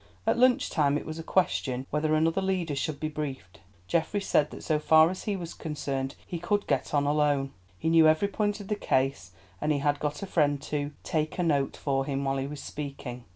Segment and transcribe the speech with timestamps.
[0.25, 3.59] At lunch time it was a question whether another leader should be briefed.
[3.87, 7.51] Geoffrey said that so far as he was concerned he could get on alone.
[7.77, 9.29] He knew every point of the case,
[9.61, 12.63] and he had got a friend to "take a note" for him while he was
[12.63, 13.25] speaking.